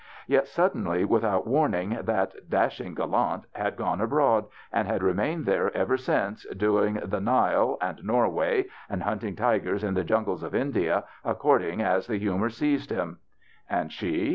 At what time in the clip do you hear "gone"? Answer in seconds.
3.75-4.01